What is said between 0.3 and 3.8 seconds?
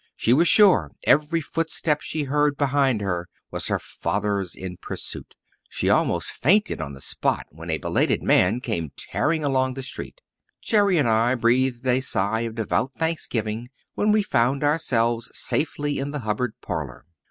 was sure every footstep she heard behind her was her